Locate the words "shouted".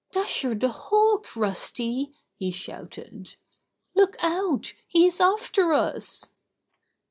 2.49-3.35